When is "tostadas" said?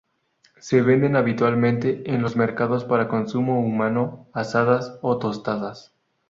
5.19-5.93